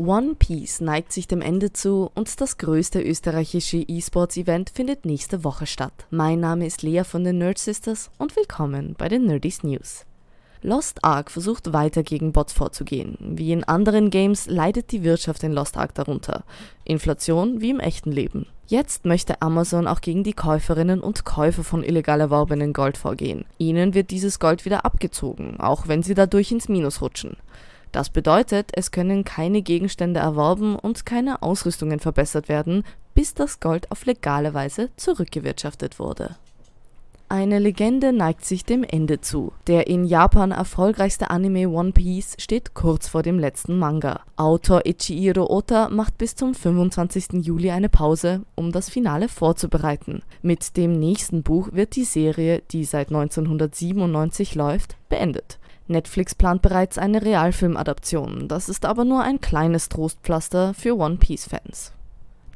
One 0.00 0.36
Piece 0.36 0.80
neigt 0.80 1.12
sich 1.12 1.26
dem 1.26 1.42
Ende 1.42 1.72
zu 1.72 2.12
und 2.14 2.40
das 2.40 2.56
größte 2.58 3.02
österreichische 3.02 3.78
E-Sports-Event 3.78 4.70
findet 4.70 5.04
nächste 5.04 5.42
Woche 5.42 5.66
statt. 5.66 6.06
Mein 6.10 6.38
Name 6.38 6.66
ist 6.66 6.82
Lea 6.82 7.02
von 7.02 7.24
den 7.24 7.38
Nerd 7.38 7.58
Sisters 7.58 8.08
und 8.16 8.36
willkommen 8.36 8.94
bei 8.96 9.08
den 9.08 9.26
Nerdies 9.26 9.64
News. 9.64 10.04
Lost 10.62 11.02
Ark 11.02 11.32
versucht 11.32 11.72
weiter 11.72 12.04
gegen 12.04 12.30
Bots 12.30 12.52
vorzugehen. 12.52 13.18
Wie 13.18 13.50
in 13.50 13.64
anderen 13.64 14.10
Games 14.10 14.46
leidet 14.46 14.92
die 14.92 15.02
Wirtschaft 15.02 15.42
in 15.42 15.52
Lost 15.52 15.76
Ark 15.76 15.94
darunter. 15.94 16.44
Inflation 16.84 17.60
wie 17.60 17.70
im 17.70 17.80
echten 17.80 18.12
Leben. 18.12 18.46
Jetzt 18.68 19.04
möchte 19.04 19.42
Amazon 19.42 19.88
auch 19.88 20.00
gegen 20.00 20.22
die 20.22 20.32
Käuferinnen 20.32 21.00
und 21.00 21.24
Käufer 21.24 21.64
von 21.64 21.82
illegal 21.82 22.20
erworbenen 22.20 22.72
Gold 22.72 22.98
vorgehen. 22.98 23.46
Ihnen 23.58 23.94
wird 23.94 24.12
dieses 24.12 24.38
Gold 24.38 24.64
wieder 24.64 24.84
abgezogen, 24.84 25.58
auch 25.58 25.88
wenn 25.88 26.04
sie 26.04 26.14
dadurch 26.14 26.52
ins 26.52 26.68
Minus 26.68 27.00
rutschen. 27.00 27.36
Das 27.92 28.10
bedeutet, 28.10 28.70
es 28.74 28.90
können 28.90 29.24
keine 29.24 29.62
Gegenstände 29.62 30.20
erworben 30.20 30.76
und 30.76 31.06
keine 31.06 31.42
Ausrüstungen 31.42 32.00
verbessert 32.00 32.48
werden, 32.48 32.84
bis 33.14 33.34
das 33.34 33.60
Gold 33.60 33.90
auf 33.90 34.04
legale 34.06 34.54
Weise 34.54 34.90
zurückgewirtschaftet 34.96 35.98
wurde. 35.98 36.36
Eine 37.30 37.58
Legende 37.58 38.14
neigt 38.14 38.46
sich 38.46 38.64
dem 38.64 38.82
Ende 38.84 39.20
zu. 39.20 39.52
Der 39.66 39.86
in 39.86 40.06
Japan 40.06 40.50
erfolgreichste 40.50 41.28
Anime 41.28 41.68
One 41.68 41.92
Piece 41.92 42.36
steht 42.38 42.72
kurz 42.72 43.08
vor 43.08 43.22
dem 43.22 43.38
letzten 43.38 43.78
Manga. 43.78 44.20
Autor 44.36 44.86
Ichiro 44.86 45.44
Ota 45.44 45.90
macht 45.90 46.16
bis 46.16 46.36
zum 46.36 46.54
25. 46.54 47.44
Juli 47.44 47.70
eine 47.70 47.90
Pause, 47.90 48.46
um 48.54 48.72
das 48.72 48.88
Finale 48.88 49.28
vorzubereiten. 49.28 50.22
Mit 50.40 50.78
dem 50.78 50.98
nächsten 50.98 51.42
Buch 51.42 51.68
wird 51.72 51.96
die 51.96 52.04
Serie, 52.04 52.62
die 52.70 52.84
seit 52.84 53.08
1997 53.08 54.54
läuft, 54.54 54.96
beendet. 55.10 55.58
Netflix 55.86 56.34
plant 56.34 56.62
bereits 56.62 56.96
eine 56.96 57.20
Realfilmadaption, 57.20 58.48
das 58.48 58.70
ist 58.70 58.86
aber 58.86 59.04
nur 59.04 59.22
ein 59.22 59.40
kleines 59.42 59.90
Trostpflaster 59.90 60.72
für 60.72 60.96
One 60.96 61.16
Piece-Fans. 61.16 61.92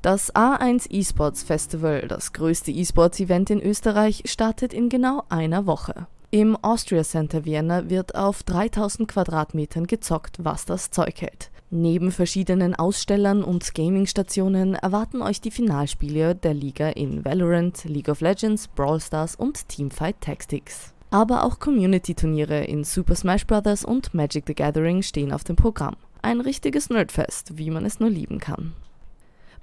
Das 0.02 0.34
A1 0.34 0.90
eSports 0.90 1.44
Festival, 1.44 2.08
das 2.08 2.32
größte 2.32 2.72
E-Sports-Event 2.72 3.50
in 3.50 3.62
Österreich, 3.62 4.24
startet 4.26 4.74
in 4.74 4.88
genau 4.88 5.22
einer 5.28 5.64
Woche. 5.66 6.08
Im 6.32 6.56
Austria 6.56 7.04
Center 7.04 7.44
Vienna 7.44 7.88
wird 7.88 8.16
auf 8.16 8.42
3000 8.42 9.06
Quadratmetern 9.06 9.86
gezockt, 9.86 10.38
was 10.42 10.64
das 10.64 10.90
Zeug 10.90 11.22
hält. 11.22 11.52
Neben 11.70 12.10
verschiedenen 12.10 12.74
Ausstellern 12.74 13.44
und 13.44 13.74
Gaming-Stationen 13.74 14.74
erwarten 14.74 15.22
euch 15.22 15.40
die 15.40 15.52
Finalspiele 15.52 16.34
der 16.34 16.54
Liga 16.54 16.88
in 16.88 17.24
Valorant, 17.24 17.84
League 17.84 18.08
of 18.08 18.22
Legends, 18.22 18.66
Brawl 18.66 19.00
Stars 19.00 19.36
und 19.36 19.68
Teamfight 19.68 20.20
Tactics. 20.20 20.94
Aber 21.10 21.44
auch 21.44 21.60
Community-Turniere 21.60 22.64
in 22.64 22.82
Super 22.82 23.14
Smash 23.14 23.46
Bros. 23.46 23.84
und 23.84 24.14
Magic 24.14 24.48
the 24.48 24.54
Gathering 24.54 25.02
stehen 25.02 25.30
auf 25.30 25.44
dem 25.44 25.54
Programm. 25.54 25.94
Ein 26.22 26.40
richtiges 26.40 26.90
Nerdfest, 26.90 27.56
wie 27.56 27.70
man 27.70 27.84
es 27.84 28.00
nur 28.00 28.10
lieben 28.10 28.40
kann. 28.40 28.72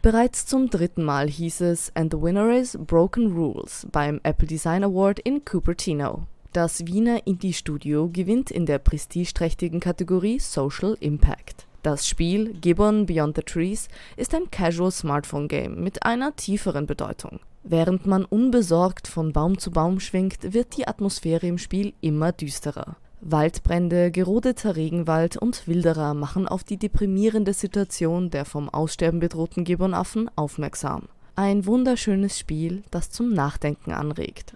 Bereits 0.02 0.46
zum 0.46 0.70
dritten 0.70 1.04
Mal 1.04 1.28
hieß 1.28 1.60
es 1.60 1.92
And 1.94 2.14
the 2.14 2.22
winner 2.22 2.56
is 2.56 2.78
Broken 2.80 3.34
Rules 3.34 3.86
beim 3.92 4.22
Apple 4.24 4.48
Design 4.48 4.86
Award 4.86 5.20
in 5.20 5.44
Cupertino. 5.44 6.26
Das 6.54 6.86
Wiener 6.86 7.28
Indie-Studio 7.28 8.10
gewinnt 8.10 8.50
in 8.50 8.66
der 8.66 8.80
prestigeträchtigen 8.80 9.82
Kategorie 9.82 10.40
Social 10.40 10.96
Impact. 11.02 11.68
Das 11.84 12.08
Spiel 12.08 12.54
Gibbon 12.54 13.08
Beyond 13.08 13.36
the 13.36 13.42
Trees 13.42 13.90
ist 14.16 14.34
ein 14.34 14.50
Casual 14.50 14.92
Smartphone 14.92 15.50
Game 15.50 15.84
mit 15.84 16.04
einer 16.04 16.34
tieferen 16.34 16.86
Bedeutung. 16.86 17.42
Während 17.64 18.06
man 18.06 18.24
unbesorgt 18.24 19.06
von 19.06 19.34
Baum 19.34 19.58
zu 19.58 19.70
Baum 19.70 20.00
schwingt, 20.00 20.54
wird 20.54 20.78
die 20.78 20.88
Atmosphäre 20.88 21.46
im 21.46 21.58
Spiel 21.58 21.92
immer 22.00 22.32
düsterer. 22.32 22.96
Waldbrände, 23.22 24.12
gerodeter 24.12 24.76
Regenwald 24.76 25.36
und 25.36 25.68
Wilderer 25.68 26.14
machen 26.14 26.48
auf 26.48 26.64
die 26.64 26.78
deprimierende 26.78 27.54
Situation 27.54 28.30
der 28.30 28.46
vom 28.46 28.70
Aussterben 28.70 29.20
bedrohten 29.20 29.66
Gibbonaffen 29.66 30.30
aufmerksam. 30.36 31.10
Ein 31.36 31.66
wunderschönes 31.66 32.40
Spiel, 32.40 32.84
das 32.92 33.12
zum 33.12 33.34
Nachdenken 33.34 33.92
anregt. 33.92 34.56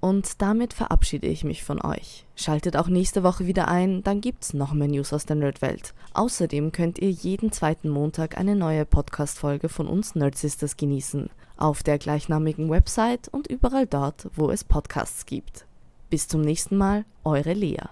Und 0.00 0.42
damit 0.42 0.74
verabschiede 0.74 1.28
ich 1.28 1.44
mich 1.44 1.64
von 1.64 1.80
euch. 1.80 2.26
Schaltet 2.36 2.76
auch 2.76 2.88
nächste 2.88 3.22
Woche 3.22 3.46
wieder 3.46 3.68
ein, 3.68 4.02
dann 4.02 4.20
gibt's 4.20 4.52
noch 4.52 4.74
mehr 4.74 4.88
News 4.88 5.12
aus 5.12 5.24
der 5.24 5.36
Nerdwelt. 5.36 5.94
Außerdem 6.12 6.72
könnt 6.72 6.98
ihr 6.98 7.10
jeden 7.10 7.52
zweiten 7.52 7.88
Montag 7.88 8.36
eine 8.36 8.54
neue 8.54 8.84
Podcast-Folge 8.84 9.70
von 9.70 9.86
uns 9.86 10.14
Nerdsisters 10.14 10.76
genießen. 10.76 11.30
Auf 11.56 11.82
der 11.82 11.98
gleichnamigen 11.98 12.68
Website 12.68 13.28
und 13.28 13.46
überall 13.46 13.86
dort, 13.86 14.28
wo 14.34 14.50
es 14.50 14.62
Podcasts 14.62 15.24
gibt. 15.24 15.64
Bis 16.14 16.28
zum 16.28 16.42
nächsten 16.42 16.76
Mal, 16.76 17.04
eure 17.24 17.54
Lea. 17.54 17.88